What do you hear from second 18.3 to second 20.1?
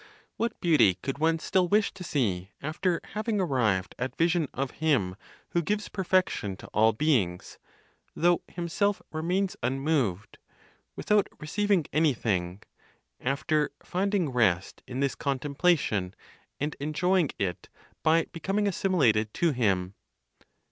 becoming assimilated to Him?